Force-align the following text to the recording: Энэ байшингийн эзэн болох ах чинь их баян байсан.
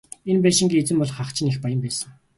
Энэ 0.29 0.43
байшингийн 0.45 0.81
эзэн 0.83 0.97
болох 0.99 1.19
ах 1.23 1.31
чинь 1.35 1.51
их 1.51 1.57
баян 1.63 1.81
байсан. 1.83 2.09